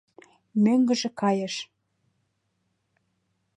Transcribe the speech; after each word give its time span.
Мӧҥгыжӧ 0.63 1.09
кайыш. 1.19 1.55